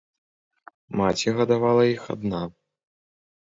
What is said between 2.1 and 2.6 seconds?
адна.